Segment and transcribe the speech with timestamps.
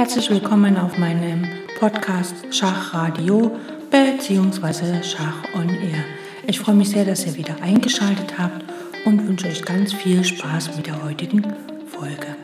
[0.00, 1.46] Herzlich willkommen auf meinem
[1.78, 3.54] Podcast Schachradio
[3.90, 5.02] bzw.
[5.02, 6.02] Schach on Air.
[6.46, 8.64] Ich freue mich sehr, dass ihr wieder eingeschaltet habt
[9.04, 11.42] und wünsche euch ganz viel Spaß mit der heutigen
[11.86, 12.34] Folge.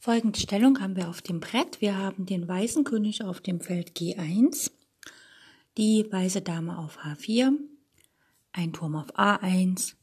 [0.00, 1.80] Folgende Stellung haben wir auf dem Brett.
[1.80, 4.72] Wir haben den weißen König auf dem Feld G1,
[5.78, 7.52] die weiße Dame auf H4,
[8.50, 9.94] ein Turm auf A1,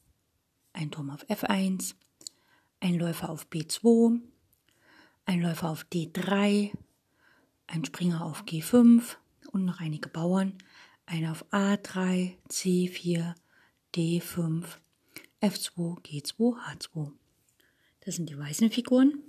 [0.74, 1.96] ein Turm auf F1,
[2.80, 4.20] ein Läufer auf B2,
[5.26, 6.72] ein Läufer auf D3,
[7.68, 9.16] ein Springer auf G5
[9.52, 10.58] und noch einige Bauern,
[11.06, 13.36] einer auf A3, C4,
[13.96, 14.66] D5,
[15.42, 17.12] F2, G2, H2.
[18.02, 19.24] Das sind die weißen Figuren.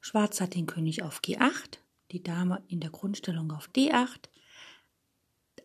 [0.00, 1.78] Schwarz hat den König auf G8,
[2.12, 4.28] die Dame in der Grundstellung auf D8,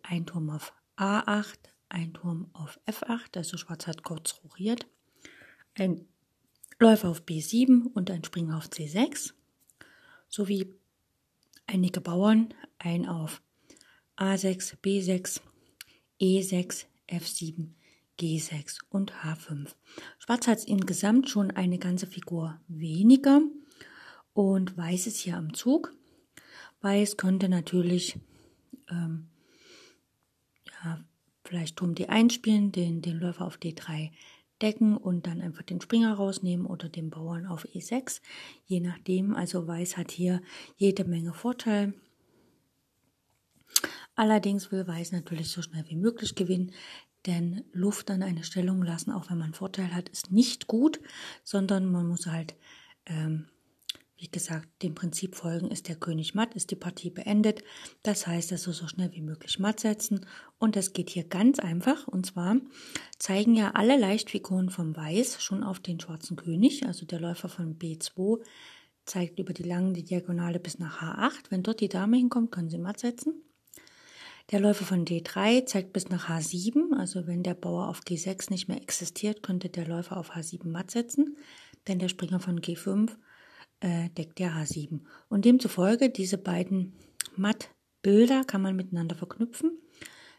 [0.03, 1.57] ein Turm auf A8,
[1.89, 4.85] ein Turm auf F8, also Schwarz hat kurz rochiert,
[5.75, 6.07] ein
[6.79, 9.33] Läufer auf B7 und ein Springer auf C6,
[10.27, 10.73] sowie
[11.67, 13.41] einige Bauern, ein auf
[14.17, 15.41] A6, B6,
[16.19, 17.69] E6, F7,
[18.19, 19.73] G6 und H5.
[20.19, 23.41] Schwarz hat insgesamt schon eine ganze Figur weniger
[24.33, 25.93] und Weiß ist hier am Zug.
[26.81, 28.17] Weiß könnte natürlich
[28.89, 29.29] ähm,
[30.83, 31.03] ja,
[31.43, 34.11] vielleicht Turm D1 spielen, den, den Läufer auf D3
[34.61, 38.21] decken und dann einfach den Springer rausnehmen oder den Bauern auf E6.
[38.65, 40.41] Je nachdem, also Weiß hat hier
[40.77, 41.93] jede Menge Vorteil.
[44.15, 46.71] Allerdings will Weiß natürlich so schnell wie möglich gewinnen,
[47.25, 50.99] denn Luft an eine Stellung lassen, auch wenn man Vorteil hat, ist nicht gut,
[51.43, 52.55] sondern man muss halt
[53.07, 53.47] ähm,
[54.17, 57.63] wie gesagt, dem Prinzip folgen, ist der König matt, ist die Partie beendet.
[58.01, 60.25] Das heißt also so schnell wie möglich matt setzen.
[60.57, 62.07] Und das geht hier ganz einfach.
[62.07, 62.57] Und zwar
[63.19, 66.85] zeigen ja alle Leichtfiguren vom Weiß schon auf den schwarzen König.
[66.85, 68.41] Also der Läufer von B2
[69.05, 71.49] zeigt über die lange Diagonale bis nach H8.
[71.51, 73.41] Wenn dort die Dame hinkommt, können Sie matt setzen.
[74.51, 78.67] Der Läufer von D3 zeigt bis nach H7, also wenn der Bauer auf G6 nicht
[78.67, 81.35] mehr existiert, könnte der Läufer auf H7 matt setzen,
[81.87, 83.09] denn der Springer von G5
[83.85, 85.01] äh, deckt der H7.
[85.29, 86.93] Und demzufolge diese beiden
[87.35, 89.77] Mattbilder kann man miteinander verknüpfen.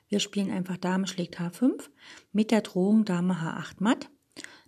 [0.08, 1.88] Wir spielen einfach Dame schlägt H5
[2.32, 4.10] mit der Drohung Dame H8 matt.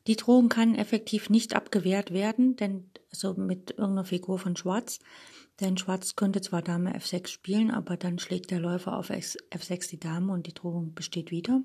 [0.06, 5.00] Die Drohung kann effektiv nicht abgewehrt werden, denn also mit irgendeiner Figur von Schwarz,
[5.60, 10.00] denn Schwarz könnte zwar Dame F6 spielen, aber dann schlägt der Läufer auf F6 die
[10.00, 11.62] Dame und die Drohung besteht wieder.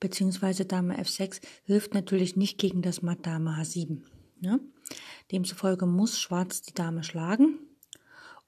[0.00, 4.02] Beziehungsweise Dame F6 hilft natürlich nicht gegen das Matt Dame H7.
[4.40, 4.60] Ne?
[5.32, 7.58] Demzufolge muss Schwarz die Dame schlagen.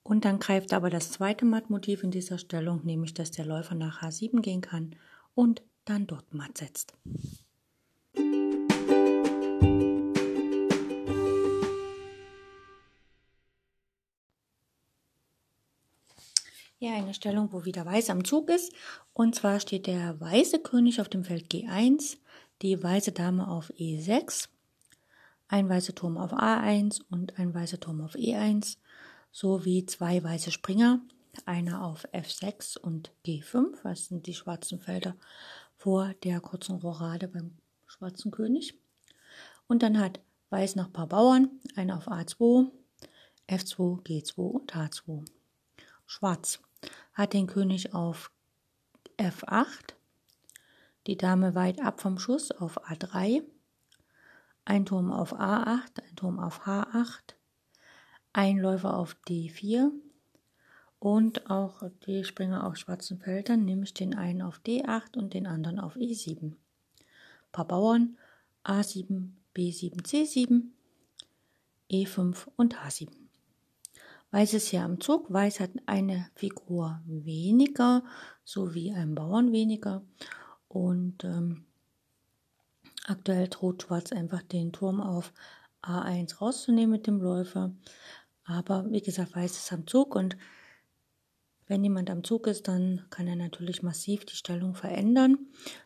[0.02, 4.02] Und dann greift aber das zweite Mattmotiv in dieser Stellung, nämlich dass der Läufer nach
[4.02, 4.96] H7 gehen kann
[5.34, 6.94] und dann dort matt setzt.
[16.82, 18.72] Ja, eine Stellung, wo wieder Weiß am Zug ist.
[19.12, 22.16] Und zwar steht der weiße König auf dem Feld G1,
[22.60, 24.48] die weiße Dame auf E6
[25.52, 28.76] ein weißer Turm auf A1 und ein weißer Turm auf E1
[29.30, 31.00] sowie zwei weiße Springer,
[31.46, 35.14] einer auf F6 und G5, was sind die schwarzen Felder
[35.76, 38.74] vor der kurzen Rochade beim schwarzen König.
[39.68, 40.20] Und dann hat
[40.52, 42.70] Weiß noch ein paar Bauern, einer auf A2,
[43.48, 45.24] F2, G2 und H2.
[46.04, 46.60] Schwarz
[47.14, 48.30] hat den König auf
[49.16, 49.94] F8,
[51.06, 53.42] die Dame weit ab vom Schuss auf A3,
[54.64, 57.34] ein Turm auf A8, ein Turm auf H8,
[58.32, 59.90] ein Läufer auf D4
[60.98, 65.80] und auch die Springer auf schwarzen Feldern, nämlich den einen auf D8 und den anderen
[65.80, 66.42] auf E7.
[66.42, 66.56] Ein
[67.50, 68.16] paar Bauern
[68.64, 70.62] A7, B7, C7,
[71.90, 73.08] E5 und H7.
[74.30, 75.30] Weiß ist hier am Zug.
[75.30, 78.02] Weiß hat eine Figur weniger,
[78.44, 80.02] sowie ein Bauern weniger.
[80.68, 81.66] Und ähm,
[83.06, 85.32] Aktuell droht Schwarz einfach den Turm auf
[85.82, 87.72] A1 rauszunehmen mit dem Läufer.
[88.44, 90.36] Aber wie gesagt, Weiß ist am Zug und
[91.66, 95.38] wenn jemand am Zug ist, dann kann er natürlich massiv die Stellung verändern.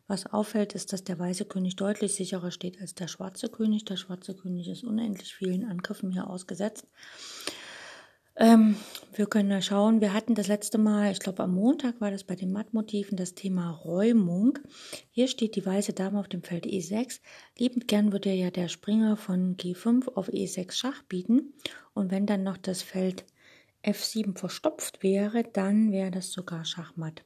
[0.07, 3.85] Was auffällt, ist, dass der weiße König deutlich sicherer steht als der schwarze König.
[3.85, 6.89] Der schwarze König ist unendlich vielen Angriffen hier ausgesetzt.
[8.39, 8.77] Ähm,
[9.15, 12.25] wir können ja schauen, wir hatten das letzte Mal, ich glaube am Montag war das
[12.25, 14.59] bei den Mattmotiven, das Thema Räumung.
[15.11, 17.21] Hier steht die weiße Dame auf dem Feld E6.
[17.59, 21.55] Liebend gern würde ja der Springer von G5 auf E6 Schach bieten.
[21.95, 23.25] Und wenn dann noch das Feld
[23.83, 27.25] F7 verstopft wäre, dann wäre das sogar Schachmatt.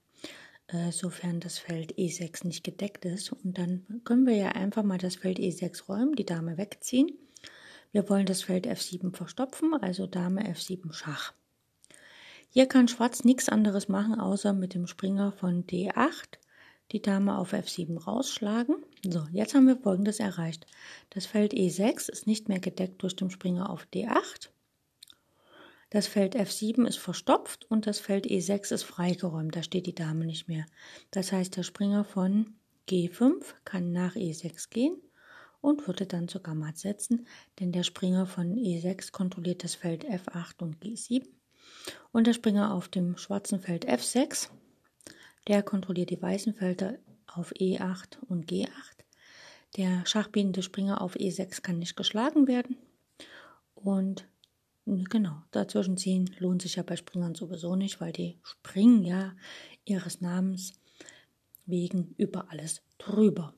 [0.69, 3.33] äh, sofern das Feld E6 nicht gedeckt ist.
[3.33, 7.11] Und dann können wir ja einfach mal das Feld E6 räumen, die Dame wegziehen.
[7.93, 11.33] Wir wollen das Feld F7 verstopfen, also Dame F7 Schach.
[12.49, 16.39] Hier kann Schwarz nichts anderes machen, außer mit dem Springer von D8
[16.93, 18.77] die Dame auf F7 rausschlagen.
[19.09, 20.67] So, jetzt haben wir folgendes erreicht.
[21.11, 24.51] Das Feld E6 ist nicht mehr gedeckt durch den Springer auf D8.
[25.91, 29.55] Das Feld F7 ist verstopft und das Feld E6 ist freigeräumt.
[29.57, 30.67] Da steht die Dame nicht mehr.
[31.11, 32.55] Das heißt, der Springer von
[32.89, 34.97] G5 kann nach E6 gehen
[35.61, 37.27] und würde dann sogar matt setzen,
[37.59, 41.27] denn der Springer von E6 kontrolliert das Feld F8 und G7
[42.13, 44.49] und der Springer auf dem schwarzen Feld F6,
[45.49, 48.69] der kontrolliert die weißen Felder auf E8 und G8.
[49.77, 52.77] Der schachbietende Springer auf E6 kann nicht geschlagen werden.
[53.75, 54.27] Und
[54.85, 59.33] genau, dazwischen ziehen lohnt sich ja bei Springern sowieso nicht, weil die springen ja
[59.85, 60.73] ihres Namens
[61.67, 63.55] wegen über alles drüber.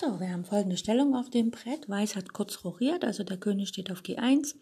[0.00, 1.88] So, wir haben folgende Stellung auf dem Brett.
[1.88, 4.54] Weiß hat kurz rochiert, also der König steht auf G1,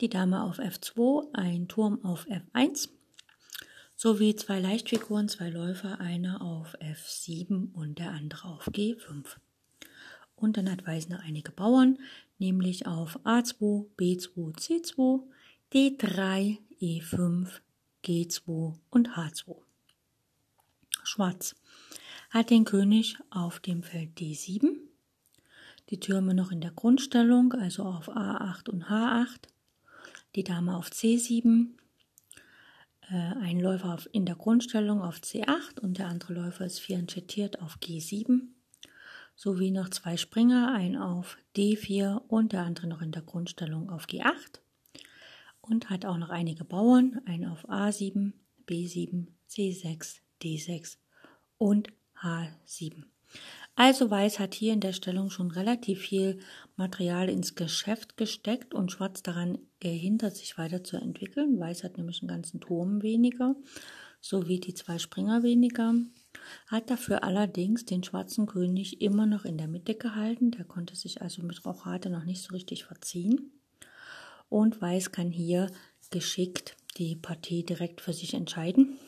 [0.00, 2.88] die Dame auf F2, ein Turm auf F1,
[3.96, 9.38] sowie zwei Leichtfiguren, zwei Läufer, einer auf F7 und der andere auf G5.
[10.36, 11.98] Und dann hat Weiß noch einige Bauern,
[12.38, 15.24] nämlich auf A2, B2, C2,
[15.72, 17.48] D3, E5,
[18.04, 19.56] G2 und H2.
[21.02, 21.56] Schwarz
[22.30, 24.76] hat den König auf dem Feld D7,
[25.90, 29.48] die Türme noch in der Grundstellung, also auf A8 und H8,
[30.36, 31.70] die Dame auf C7,
[33.10, 37.60] äh, ein Läufer auf, in der Grundstellung auf C8 und der andere Läufer ist vierenchettiert
[37.60, 38.42] auf G7,
[39.34, 44.06] sowie noch zwei Springer, ein auf D4 und der andere noch in der Grundstellung auf
[44.06, 44.60] G8
[45.60, 48.34] und hat auch noch einige Bauern, ein auf A7,
[48.68, 50.96] B7, C6, D6
[51.58, 53.04] und H7.
[53.76, 56.40] Also Weiß hat hier in der Stellung schon relativ viel
[56.76, 61.58] Material ins Geschäft gesteckt und Schwarz daran gehindert, sich weiterzuentwickeln.
[61.58, 63.54] Weiß hat nämlich einen ganzen Turm weniger,
[64.20, 65.94] sowie die zwei Springer weniger.
[66.66, 70.50] Hat dafür allerdings den schwarzen König immer noch in der Mitte gehalten.
[70.50, 73.52] Der konnte sich also mit Rochade noch nicht so richtig verziehen.
[74.48, 75.70] Und Weiß kann hier
[76.10, 78.98] geschickt die Partie direkt für sich entscheiden.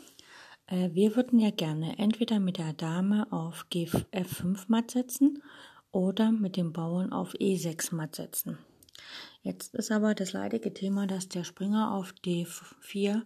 [0.67, 5.43] Äh, wir würden ja gerne entweder mit der Dame auf F5 matt setzen
[5.91, 8.59] oder mit dem Bauern auf E6 matt setzen.
[9.43, 13.23] Jetzt ist aber das leidige Thema, dass der Springer auf D4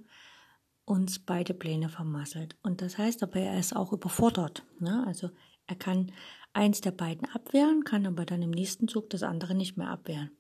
[0.84, 2.56] uns beide Pläne vermasselt.
[2.62, 4.64] Und das heißt aber, er ist auch überfordert.
[4.78, 5.04] Ne?
[5.06, 5.30] Also
[5.66, 6.12] er kann
[6.52, 10.30] eins der beiden abwehren, kann aber dann im nächsten Zug das andere nicht mehr abwehren.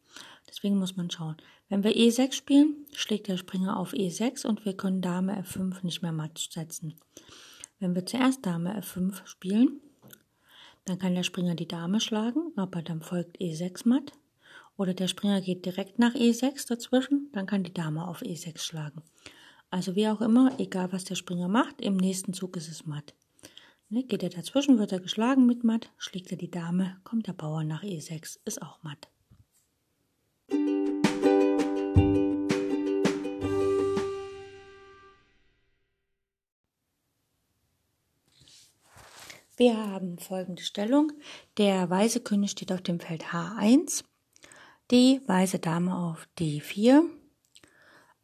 [0.48, 1.36] Deswegen muss man schauen.
[1.68, 6.02] Wenn wir E6 spielen, schlägt der Springer auf E6 und wir können Dame F5 nicht
[6.02, 6.94] mehr matt setzen.
[7.80, 9.80] Wenn wir zuerst Dame F5 spielen,
[10.84, 14.12] dann kann der Springer die Dame schlagen, aber dann folgt E6 matt.
[14.76, 19.02] Oder der Springer geht direkt nach E6 dazwischen, dann kann die Dame auf E6 schlagen.
[19.70, 23.14] Also wie auch immer, egal was der Springer macht, im nächsten Zug ist es matt.
[23.88, 27.32] Ne, geht er dazwischen, wird er geschlagen mit matt, schlägt er die Dame, kommt der
[27.32, 29.08] Bauer nach E6, ist auch matt.
[39.58, 41.12] Wir haben folgende Stellung.
[41.56, 44.04] Der weiße König steht auf dem Feld H1,
[44.90, 47.04] die weiße Dame auf D4,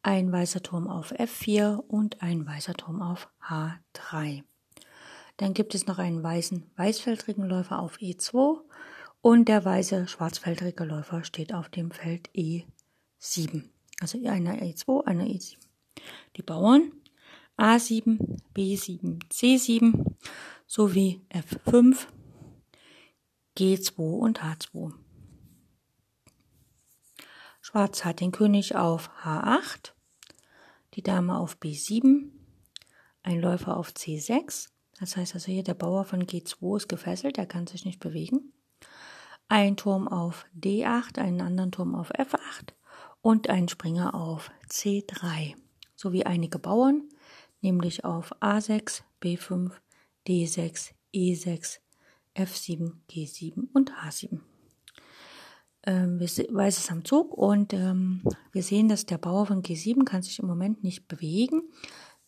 [0.03, 4.43] ein weißer Turm auf F4 und ein weißer Turm auf H3.
[5.37, 8.61] Dann gibt es noch einen weißen weißfeldrigen Läufer auf E2
[9.23, 13.69] und der weiße schwarzfeldrige Läufer steht auf dem Feld E7.
[14.01, 15.55] Also einer E2, einer E7.
[16.35, 16.91] Die Bauern
[17.57, 20.13] A7, B7, C7
[20.67, 22.05] sowie F5,
[23.57, 24.91] G2 und H2.
[27.61, 29.93] Schwarz hat den König auf H8,
[30.95, 32.29] die Dame auf B7,
[33.21, 34.67] ein Läufer auf C6,
[34.99, 38.51] das heißt also hier der Bauer von G2 ist gefesselt, er kann sich nicht bewegen,
[39.53, 42.73] ein Turm auf D8, einen anderen Turm auf F8
[43.21, 45.53] und ein Springer auf C3,
[45.95, 47.07] sowie einige Bauern,
[47.61, 49.69] nämlich auf A6, B5,
[50.27, 51.77] D6, E6,
[52.35, 54.39] F7, G7 und H7.
[55.85, 60.23] Ähm, Weiß ist am Zug und ähm, wir sehen, dass der Bauer von G7 kann
[60.23, 61.61] sich im Moment nicht bewegen,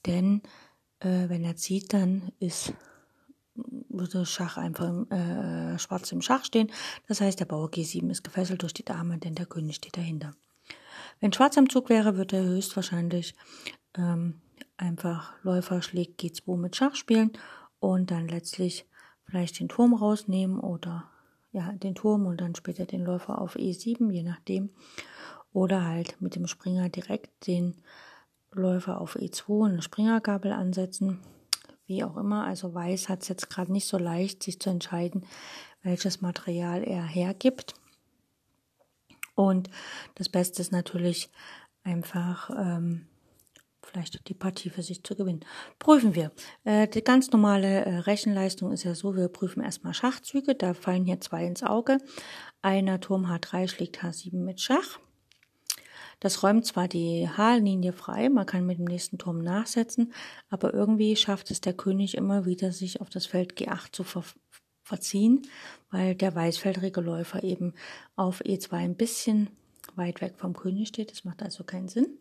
[0.05, 0.43] denn
[0.99, 2.75] äh, wenn er zieht, dann ist
[3.55, 6.71] würde Schach einfach äh, schwarz im Schach stehen.
[7.07, 10.33] Das heißt, der Bauer G7 ist gefesselt durch die Dame, denn der König steht dahinter.
[11.19, 13.35] Wenn Schwarz am Zug wäre, würde er höchstwahrscheinlich
[13.95, 14.41] ähm,
[14.77, 17.31] einfach Läufer schlägt G2 mit Schach spielen
[17.79, 18.85] und dann letztlich
[19.25, 21.09] vielleicht den Turm rausnehmen oder
[21.51, 24.71] ja, den Turm und dann später den Läufer auf E7, je nachdem.
[25.53, 27.81] Oder halt mit dem Springer direkt den
[28.51, 31.21] Läufer auf E2 und eine Springergabel ansetzen.
[31.87, 32.45] Wie auch immer.
[32.45, 35.25] Also Weiß hat es jetzt gerade nicht so leicht, sich zu entscheiden,
[35.83, 37.75] welches Material er hergibt.
[39.35, 39.69] Und
[40.15, 41.29] das Beste ist natürlich
[41.83, 43.07] einfach ähm,
[43.83, 45.45] vielleicht die Partie für sich zu gewinnen.
[45.77, 46.31] Prüfen wir.
[46.63, 50.55] Äh, die ganz normale äh, Rechenleistung ist ja so, wir prüfen erstmal Schachzüge.
[50.55, 51.99] Da fallen hier zwei ins Auge.
[52.61, 54.99] Einer Turm H3 schlägt H7 mit Schach.
[56.19, 60.13] Das räumt zwar die H-Linie frei, man kann mit dem nächsten Turm nachsetzen,
[60.49, 64.23] aber irgendwie schafft es der König immer wieder, sich auf das Feld G8 zu ver
[64.83, 65.41] verziehen,
[65.89, 67.73] weil der weißfeldrige Läufer eben
[68.15, 69.49] auf E2 ein bisschen
[69.95, 71.09] weit weg vom König steht.
[71.09, 72.19] Das macht also keinen Sinn.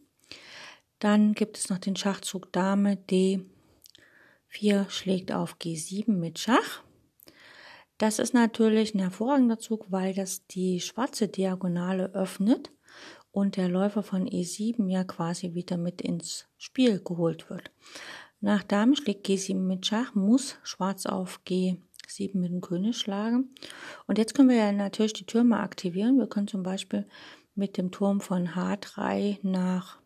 [0.99, 6.83] Dann gibt es noch den Schachzug Dame D4 schlägt auf G7 mit Schach.
[7.99, 12.71] Das ist natürlich ein hervorragender Zug, weil das die schwarze Diagonale öffnet
[13.35, 17.73] und der Läufer von E7 ja quasi wieder mit ins Spiel geholt wird.
[18.41, 23.53] Nach Dame schlägt G7 mit Schach, muss Schwarz auf G7 mit dem König schlagen.
[24.07, 26.17] Und jetzt können wir ja natürlich die Türme aktivieren.
[26.17, 27.09] Wir können zum Beispiel
[27.57, 29.99] mit dem Turm von H3 nach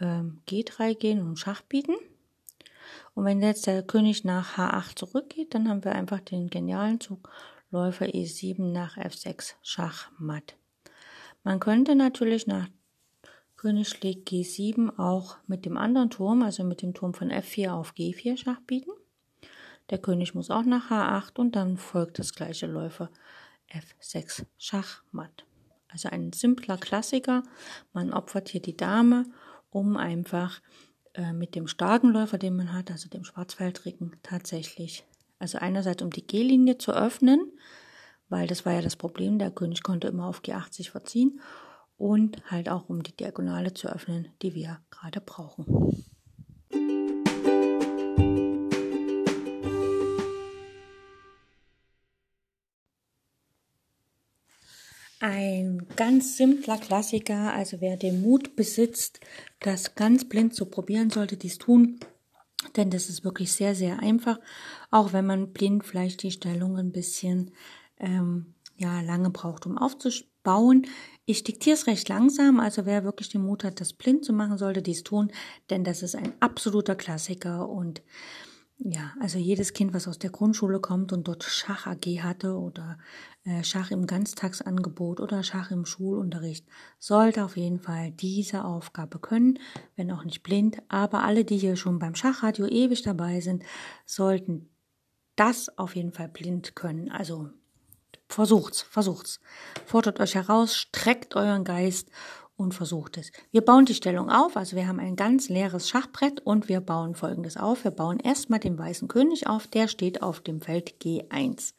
[0.00, 1.94] ähm, G3 gehen und Schach bieten.
[3.14, 7.30] Und wenn jetzt der König nach H8 zurückgeht, dann haben wir einfach den genialen Zug
[7.70, 10.56] Läufer E7 nach F6 Schach matt.
[11.46, 12.66] Man könnte natürlich nach
[13.56, 17.92] König schlägt G7 auch mit dem anderen Turm, also mit dem Turm von F4 auf
[17.92, 18.90] G4 Schach bieten.
[19.90, 23.10] Der König muss auch nach H8 und dann folgt das gleiche Läufer
[23.70, 25.46] F6 Schachmatt.
[25.86, 27.44] Also ein simpler Klassiker.
[27.92, 29.24] Man opfert hier die Dame
[29.70, 30.60] um einfach
[31.14, 35.04] äh, mit dem starken Läufer, den man hat, also dem Schwarzfeldrigen, tatsächlich,
[35.38, 37.52] also einerseits um die G-Linie zu öffnen,
[38.28, 41.40] weil das war ja das Problem, der König konnte immer auf G80 verziehen
[41.96, 46.04] und halt auch um die Diagonale zu öffnen, die wir gerade brauchen.
[55.18, 59.20] Ein ganz simpler Klassiker, also wer den Mut besitzt,
[59.60, 61.98] das ganz blind zu probieren, sollte dies tun,
[62.76, 64.38] denn das ist wirklich sehr, sehr einfach,
[64.90, 67.52] auch wenn man blind vielleicht die Stellung ein bisschen
[67.98, 70.86] ähm, ja, lange braucht, um aufzubauen.
[71.24, 74.58] Ich diktiere es recht langsam, also wer wirklich den Mut hat, das blind zu machen,
[74.58, 75.32] sollte dies tun,
[75.70, 78.02] denn das ist ein absoluter Klassiker und
[78.78, 82.98] ja, also jedes Kind, was aus der Grundschule kommt und dort Schach AG hatte oder
[83.44, 86.66] äh, Schach im Ganztagsangebot oder Schach im Schulunterricht,
[86.98, 89.58] sollte auf jeden Fall diese Aufgabe können,
[89.96, 90.82] wenn auch nicht blind.
[90.88, 93.64] Aber alle, die hier schon beim Schachradio ewig dabei sind,
[94.04, 94.68] sollten
[95.36, 97.10] das auf jeden Fall blind können.
[97.10, 97.48] Also
[98.28, 99.40] versucht's, versucht's.
[99.86, 102.08] Fordert euch heraus, streckt euren Geist
[102.56, 103.30] und versucht es.
[103.50, 107.14] Wir bauen die Stellung auf, also wir haben ein ganz leeres Schachbrett und wir bauen
[107.14, 107.84] folgendes auf.
[107.84, 111.74] Wir bauen erstmal den weißen König auf, der steht auf dem Feld G1.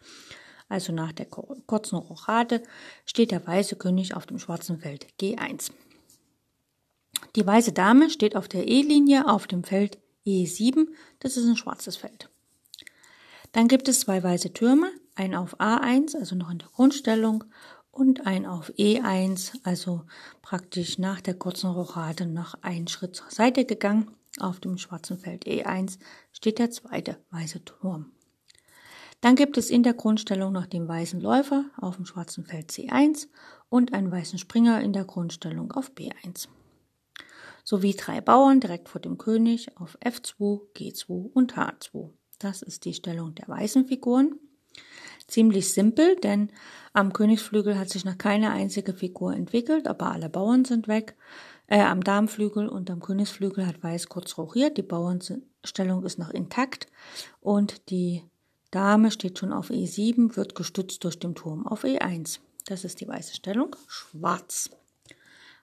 [0.69, 2.61] Also nach der kurzen Rochade
[3.05, 5.71] steht der weiße König auf dem schwarzen Feld G1.
[7.35, 10.87] Die weiße Dame steht auf der E-Linie auf dem Feld E7,
[11.19, 12.29] das ist ein schwarzes Feld.
[13.53, 17.43] Dann gibt es zwei weiße Türme, ein auf A1, also noch in der Grundstellung,
[17.91, 20.03] und ein auf E1, also
[20.41, 24.11] praktisch nach der kurzen Rochade noch einen Schritt zur Seite gegangen.
[24.39, 25.97] Auf dem schwarzen Feld E1
[26.31, 28.11] steht der zweite weiße Turm.
[29.21, 33.27] Dann gibt es in der Grundstellung noch den weißen Läufer auf dem schwarzen Feld C1
[33.69, 36.47] und einen weißen Springer in der Grundstellung auf B1.
[37.63, 42.11] Sowie drei Bauern direkt vor dem König auf F2, G2 und H2.
[42.37, 44.39] Das ist die Stellung der weißen Figuren.
[45.27, 46.51] Ziemlich simpel, denn
[46.93, 51.15] am Königsflügel hat sich noch keine einzige Figur entwickelt, aber alle Bauern sind weg.
[51.67, 54.77] Äh, am Darmflügel und am Königsflügel hat Weiß kurz rochiert.
[54.77, 56.87] Die Bauernstellung ist noch intakt
[57.41, 58.23] und die
[58.71, 62.39] Dame steht schon auf E7, wird gestützt durch den Turm auf E1.
[62.65, 63.75] Das ist die weiße Stellung.
[63.87, 64.69] Schwarz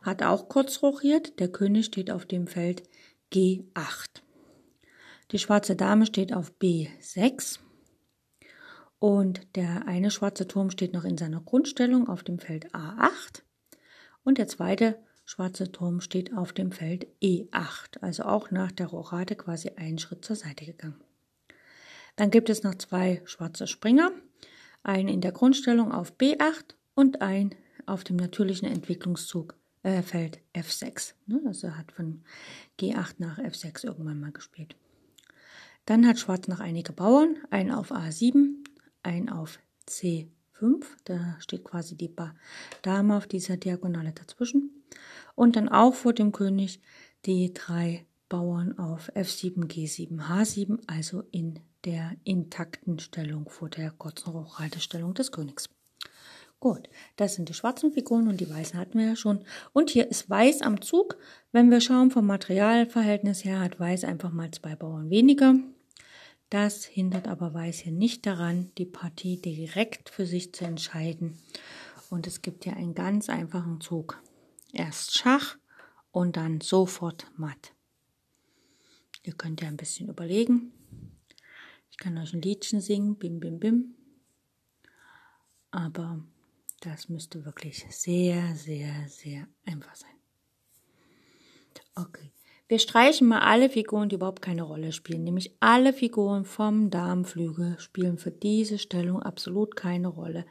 [0.03, 1.39] hat auch kurz rochiert.
[1.41, 2.83] Der König steht auf dem Feld
[3.33, 4.23] G8.
[5.31, 7.59] Die schwarze Dame steht auf B6.
[9.05, 13.43] Und der eine schwarze Turm steht noch in seiner Grundstellung auf dem Feld A8
[14.23, 19.37] und der zweite schwarze Turm steht auf dem Feld E8, also auch nach der Rochade
[19.37, 20.99] quasi einen Schritt zur Seite gegangen.
[22.17, 24.11] Dann gibt es noch zwei schwarze Springer,
[24.83, 31.13] einen in der Grundstellung auf B8 und einen auf dem natürlichen Entwicklungszug äh, Feld F6.
[31.27, 31.43] Ne?
[31.45, 32.23] Also hat von
[32.81, 34.77] G8 nach F6 irgendwann mal gespielt.
[35.85, 38.65] Dann hat Schwarz noch einige Bauern, einen auf A7,
[39.05, 39.59] einen auf
[39.89, 40.29] C5,
[41.05, 42.15] da steht quasi die
[42.83, 44.85] Dame auf dieser Diagonale dazwischen.
[45.35, 46.81] Und dann auch vor dem König
[47.27, 54.33] die drei Bauern auf F7, G7, H7, also in der intakten Stellung vor der kurzen
[54.33, 55.69] Hochhaltestellung des Königs.
[56.61, 59.41] Gut, das sind die schwarzen Figuren und die weißen hatten wir ja schon.
[59.75, 61.19] Und hier ist Weiß am Zug.
[61.53, 65.57] Wenn wir schauen vom Materialverhältnis her, hat Weiß einfach mal zwei Bauern weniger.
[66.51, 71.39] Das hindert aber Weiß hier nicht daran, die Partie direkt für sich zu entscheiden.
[72.11, 74.23] Und es gibt hier einen ganz einfachen Zug.
[74.73, 75.57] Erst Schach
[76.13, 77.73] und dann sofort Matt.
[79.23, 80.73] Ihr könnt ja ein bisschen überlegen.
[81.91, 83.95] Ich kann euch ein Liedchen singen, bim, bim, bim.
[85.71, 86.25] Aber
[86.81, 90.11] das müsste wirklich sehr, sehr, sehr einfach sein.
[91.95, 92.31] Okay.
[92.75, 95.23] Wir streichen mal alle Figuren, die überhaupt keine Rolle spielen.
[95.23, 100.45] Nämlich alle Figuren vom Darmflügel spielen für diese Stellung absolut keine Rolle.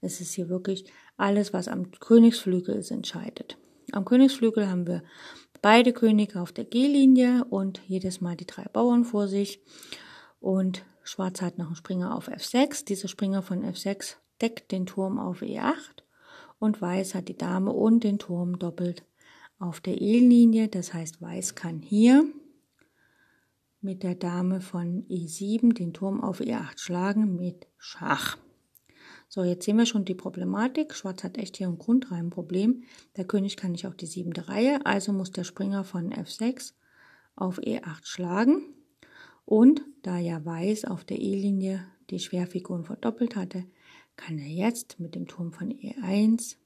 [0.00, 3.56] Es ist hier wirklich alles, was am Königsflügel ist, entscheidet.
[3.92, 5.04] Am Königsflügel haben wir
[5.62, 9.62] beide Könige auf der G-Linie und jedes Mal die drei Bauern vor sich.
[10.40, 12.84] Und Schwarz hat noch einen Springer auf F6.
[12.84, 16.02] Dieser Springer von F6 deckt den Turm auf E8
[16.58, 19.04] und Weiß hat die Dame und den Turm doppelt
[19.60, 20.68] auf der E-Linie.
[20.68, 22.26] Das heißt, Weiß kann hier
[23.80, 28.36] mit der Dame von E7 den Turm auf E8 schlagen mit Schach.
[29.28, 30.92] So, jetzt sehen wir schon die Problematik.
[30.92, 32.82] Schwarz hat echt hier ein Grundreihenproblem.
[33.16, 36.72] Der König kann nicht auf die siebte Reihe, also muss der Springer von F6
[37.36, 38.62] auf E8 schlagen.
[39.44, 43.64] Und da ja Weiß auf der E-Linie die Schwerfiguren verdoppelt hatte,
[44.16, 46.56] kann er jetzt mit dem Turm von E1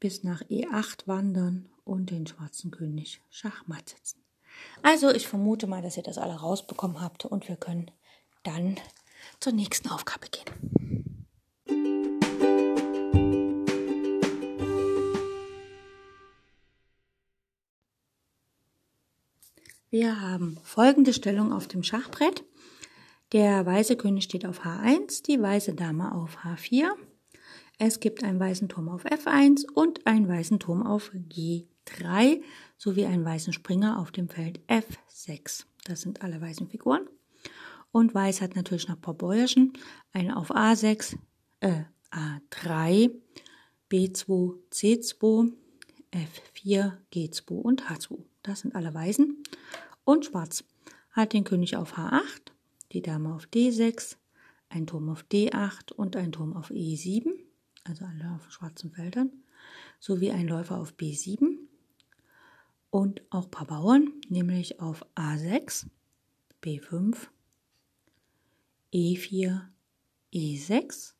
[0.00, 4.22] bis nach E8 wandern und den schwarzen König Schachmatt setzen.
[4.82, 7.90] Also ich vermute mal, dass ihr das alle rausbekommen habt und wir können
[8.42, 8.76] dann
[9.40, 11.18] zur nächsten Aufgabe gehen.
[19.90, 22.44] Wir haben folgende Stellung auf dem Schachbrett.
[23.32, 26.90] Der weiße König steht auf H1, die weiße Dame auf H4.
[27.78, 31.10] Es gibt einen weißen Turm auf F1 und einen weißen Turm auf
[31.88, 32.42] G3
[32.76, 35.64] sowie einen weißen Springer auf dem Feld F6.
[35.84, 37.08] Das sind alle weißen Figuren.
[37.90, 39.72] Und Weiß hat natürlich noch ein paar Bäuerchen.
[40.12, 41.16] Einen auf A6,
[41.60, 43.10] äh, A3,
[43.90, 45.52] B2, C2,
[46.12, 48.18] F4, G2 und H2.
[48.42, 49.42] Das sind alle Weißen.
[50.04, 50.64] Und Schwarz
[51.12, 52.52] hat den König auf H8,
[52.92, 54.16] die Dame auf D6,
[54.68, 57.30] ein Turm auf D8 und ein Turm auf E7,
[57.84, 59.32] also alle auf schwarzen Feldern,
[59.98, 61.67] sowie ein Läufer auf B7
[62.90, 65.86] und auch ein paar Bauern, nämlich auf A6,
[66.62, 67.16] B5,
[68.92, 69.60] E4,
[70.32, 71.14] E6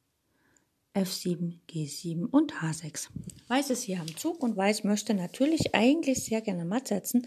[0.98, 3.08] F7, G7 und H6.
[3.46, 7.26] Weiß ist hier am Zug und Weiß möchte natürlich eigentlich sehr gerne matt setzen.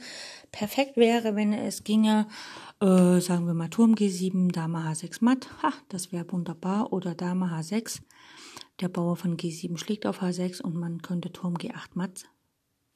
[0.51, 2.27] Perfekt wäre, wenn es ginge,
[2.81, 5.47] äh, sagen wir mal Turm G7, Dame H6 matt.
[5.63, 6.91] Ha, das wäre wunderbar.
[6.91, 8.01] Oder Dame H6.
[8.81, 12.25] Der Bauer von G7 schlägt auf H6 und man könnte Turm G8 matt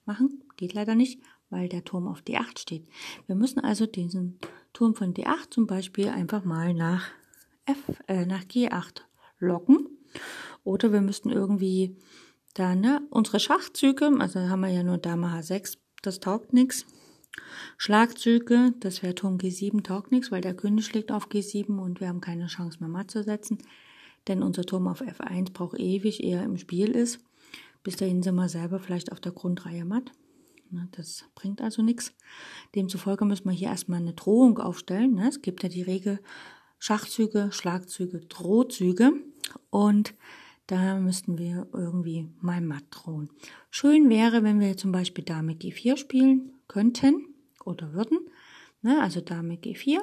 [0.03, 0.43] machen.
[0.57, 2.87] Geht leider nicht, weil der Turm auf D8 steht.
[3.27, 4.39] Wir müssen also diesen
[4.73, 7.07] Turm von D8 zum Beispiel einfach mal nach
[7.65, 7.77] F,
[8.07, 9.01] äh, nach G8
[9.39, 9.87] locken
[10.63, 11.95] oder wir müssten irgendwie
[12.53, 16.85] da, ne, unsere Schachzüge, also haben wir ja nur Dame H6, das taugt nichts.
[17.77, 22.07] Schlagzüge, das wäre Turm G7, taugt nichts, weil der König schlägt auf G7 und wir
[22.07, 23.57] haben keine Chance mehr matt zu setzen.
[24.27, 27.19] Denn unser Turm auf F1 braucht ewig, eher im Spiel ist.
[27.83, 30.11] Bis dahin sind wir selber vielleicht auf der Grundreihe matt.
[30.91, 32.13] Das bringt also nichts.
[32.75, 35.15] Demzufolge müssen wir hier erstmal eine Drohung aufstellen.
[35.15, 35.29] Ne?
[35.29, 36.19] Es gibt ja die Regel
[36.79, 39.13] Schachzüge, Schlagzüge, Drohzüge.
[39.69, 40.13] Und
[40.67, 43.29] da müssten wir irgendwie mal matt drohen.
[43.69, 48.19] Schön wäre, wenn wir zum Beispiel Dame G4 spielen könnten oder würden.
[48.81, 49.99] Ne, also Dame G4.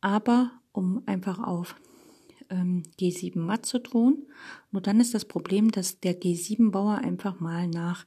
[0.00, 1.76] Aber um einfach auf
[2.50, 4.26] ähm, G7 matt zu drohen.
[4.70, 8.06] Nur dann ist das Problem, dass der G7-Bauer einfach mal nach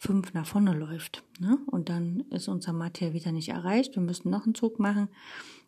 [0.00, 1.24] G5 nach vorne läuft.
[1.40, 1.58] Ne?
[1.66, 3.94] Und dann ist unser Matt hier wieder nicht erreicht.
[3.96, 5.08] Wir müssen noch einen Zug machen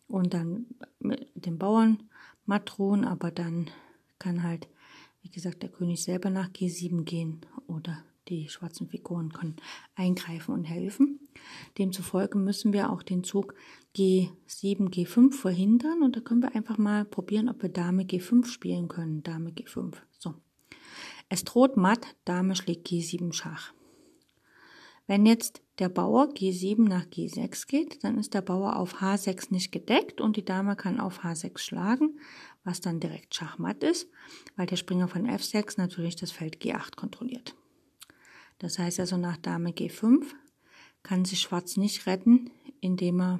[0.07, 0.65] und dann
[0.99, 2.03] mit dem Bauern
[2.45, 3.69] matt drohen, aber dann
[4.17, 4.67] kann halt,
[5.21, 9.55] wie gesagt, der König selber nach G7 gehen oder Die schwarzen Figuren können
[9.95, 11.19] eingreifen und helfen.
[11.77, 13.55] Demzufolge müssen wir auch den Zug
[13.95, 18.87] G7, G5 verhindern und da können wir einfach mal probieren, ob wir Dame G5 spielen
[18.87, 19.23] können.
[19.23, 19.95] Dame G5.
[20.19, 20.35] So.
[21.27, 23.73] Es droht matt, Dame schlägt G7 Schach.
[25.09, 29.71] Wenn jetzt der Bauer G7 nach G6 geht, dann ist der Bauer auf H6 nicht
[29.71, 32.19] gedeckt und die Dame kann auf H6 schlagen,
[32.63, 34.07] was dann direkt Schachmatt ist,
[34.55, 37.55] weil der Springer von F6 natürlich das Feld G8 kontrolliert.
[38.59, 40.25] Das heißt also nach Dame G5
[41.01, 43.39] kann sich Schwarz nicht retten, indem er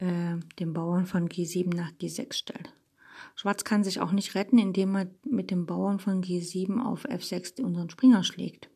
[0.00, 2.74] äh, den Bauern von G7 nach G6 stellt.
[3.36, 7.62] Schwarz kann sich auch nicht retten, indem er mit dem Bauern von G7 auf F6
[7.62, 8.68] unseren Springer schlägt.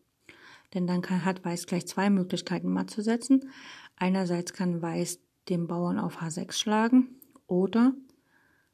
[0.75, 3.51] Denn dann kann, hat Weiß gleich zwei Möglichkeiten matt zu setzen.
[3.97, 7.09] Einerseits kann Weiß den Bauern auf H6 schlagen
[7.47, 7.95] oder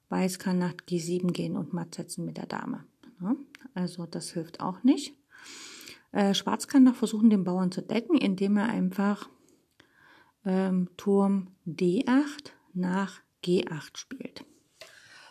[0.08, 2.84] Weiß kann nach G7 gehen und matt setzen mit der Dame.
[3.74, 5.14] Also das hilft auch nicht.
[6.12, 9.28] Äh, Schwarz kann noch versuchen, den Bauern zu decken, indem er einfach
[10.44, 14.44] ähm, Turm D8 nach G8 spielt.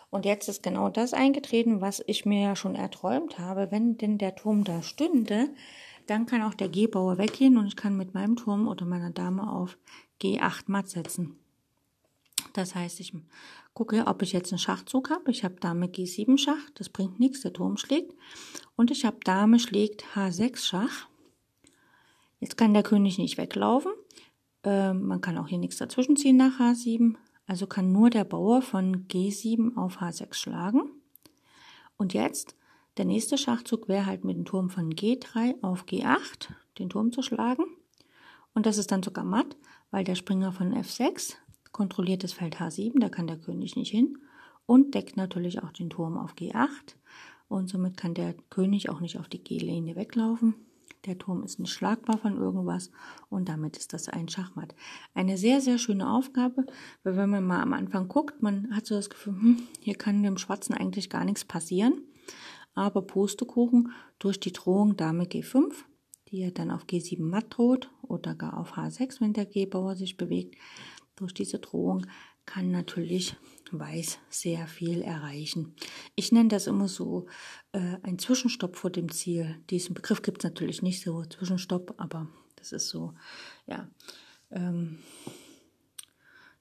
[0.09, 3.71] Und jetzt ist genau das eingetreten, was ich mir ja schon erträumt habe.
[3.71, 5.49] Wenn denn der Turm da stünde,
[6.07, 9.51] dann kann auch der G-Bauer weggehen und ich kann mit meinem Turm oder meiner Dame
[9.51, 9.77] auf
[10.21, 11.37] G8 matt setzen.
[12.53, 13.13] Das heißt, ich
[13.73, 15.29] gucke, ob ich jetzt einen Schachzug habe.
[15.29, 18.15] Ich habe Dame G7 Schach, das bringt nichts, der Turm schlägt.
[18.75, 21.07] Und ich habe Dame schlägt H6 Schach.
[22.39, 23.91] Jetzt kann der König nicht weglaufen.
[24.63, 27.15] Ähm, man kann auch hier nichts dazwischen ziehen nach H7.
[27.45, 30.89] Also kann nur der Bauer von G7 auf H6 schlagen.
[31.97, 32.56] Und jetzt
[32.97, 37.21] der nächste Schachzug wäre halt mit dem Turm von G3 auf G8 den Turm zu
[37.21, 37.63] schlagen.
[38.53, 39.55] Und das ist dann sogar matt,
[39.91, 41.35] weil der Springer von F6
[41.71, 44.17] kontrolliert das Feld H7, da kann der König nicht hin
[44.65, 46.95] und deckt natürlich auch den Turm auf G8
[47.49, 50.55] und somit kann der König auch nicht auf die G-Linie weglaufen.
[51.05, 52.89] Der Turm ist nicht schlagbar von irgendwas
[53.29, 54.73] und damit ist das ein Schachmatt.
[55.13, 56.65] Eine sehr, sehr schöne Aufgabe,
[57.03, 60.23] weil wenn man mal am Anfang guckt, man hat so das Gefühl, hm, hier kann
[60.23, 62.01] dem Schwarzen eigentlich gar nichts passieren
[62.77, 65.73] aber Pustekuchen durch die Drohung Dame G5,
[66.29, 70.17] die ja dann auf G7 matt droht oder gar auf H6, wenn der G-Bauer sich
[70.17, 70.55] bewegt.
[71.15, 72.05] Durch diese Drohung
[72.45, 73.35] kann natürlich
[73.71, 75.75] Weiß sehr viel erreichen.
[76.15, 77.27] Ich nenne das immer so
[77.73, 79.57] äh, ein Zwischenstopp vor dem Ziel.
[79.69, 83.13] Diesen Begriff gibt es natürlich nicht so, Zwischenstopp, aber das ist so,
[83.65, 83.89] ja.
[84.51, 84.99] Ähm,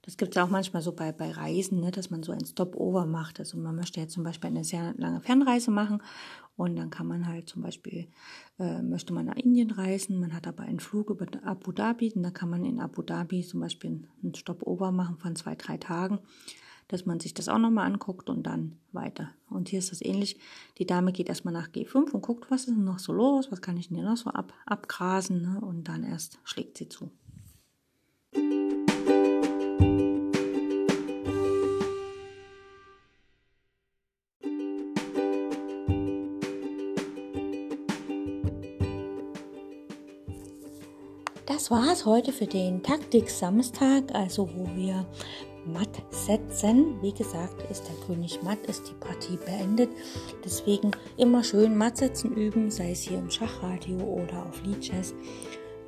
[0.06, 3.06] das gibt es auch manchmal so bei, bei Reisen, ne, dass man so ein Stopover
[3.06, 3.40] macht.
[3.40, 6.00] Also man möchte jetzt zum Beispiel eine sehr lange Fernreise machen
[6.56, 8.06] und dann kann man halt zum Beispiel,
[8.60, 12.22] äh, möchte man nach Indien reisen, man hat aber einen Flug über Abu Dhabi und
[12.22, 16.20] dann kann man in Abu Dhabi zum Beispiel einen Stopover machen von zwei, drei Tagen,
[16.86, 19.30] dass man sich das auch nochmal anguckt und dann weiter.
[19.50, 20.38] Und hier ist das ähnlich.
[20.78, 23.60] Die Dame geht erstmal nach G5 und guckt, was ist denn noch so los, was
[23.60, 25.60] kann ich denn hier noch so ab, abgrasen ne?
[25.60, 27.10] und dann erst schlägt sie zu.
[41.46, 45.06] Das war es heute für den Taktik-Samstag, also wo wir
[45.64, 47.00] matt setzen.
[47.02, 49.90] Wie gesagt, ist der König matt, ist die Partie beendet.
[50.44, 55.14] Deswegen immer schön matt setzen üben, sei es hier im Schachradio oder auf Liedchess.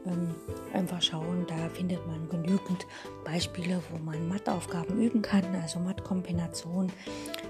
[0.06, 0.32] Ähm,
[0.72, 2.86] einfach schauen, da findet man genügend
[3.24, 6.92] Beispiele, wo man Mattaufgaben üben kann, also Mattkombination.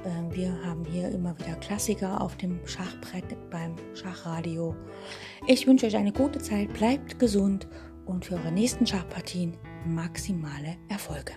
[0.07, 4.75] Ähm, wir haben hier immer wieder Klassiker auf dem Schachbrett beim Schachradio.
[5.47, 7.69] Ich wünsche euch eine gute Zeit, bleibt gesund
[8.09, 11.33] und für eure nächsten Schachpartien maximale Erfolge.